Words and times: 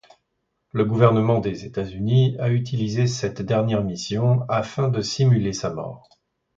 Le 0.71 0.83
gouvernement 0.83 1.39
des 1.41 1.63
États-Unis 1.65 2.35
a 2.39 2.49
utilisé 2.49 3.05
cette 3.05 3.43
dernière 3.43 3.83
mission 3.83 4.43
afin 4.49 4.87
de 4.89 4.99
simuler 4.99 5.53
sa 5.53 5.69
mort. 5.71 6.09